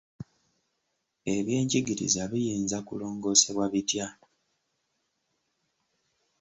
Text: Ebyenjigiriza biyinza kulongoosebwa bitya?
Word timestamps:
Ebyenjigiriza 1.35 2.23
biyinza 2.31 2.77
kulongoosebwa 2.87 3.65
bitya? 3.73 4.07